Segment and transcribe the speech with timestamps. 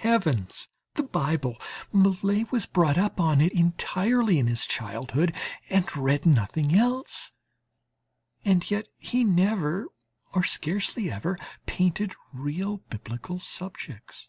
[0.00, 0.68] Heavens!
[0.96, 1.56] the Bible!
[1.94, 5.34] Millet was brought up on it entirely in his childhood,
[5.70, 7.32] and read nothing else;
[8.44, 9.88] and yet he never,
[10.34, 14.28] or scarcely ever painted real Biblical subjects.